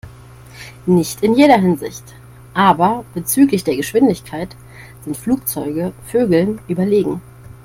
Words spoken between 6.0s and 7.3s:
Vögeln überlegen.